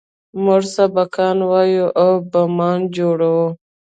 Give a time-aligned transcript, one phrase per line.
[0.43, 3.47] موږ سبقان وايو او بمان جوړوو.